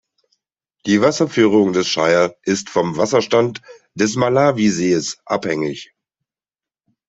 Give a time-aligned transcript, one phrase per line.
[0.87, 3.61] Die Wasserführung des Shire ist vom Wasserstand
[3.93, 5.93] des Malawisees abhängig.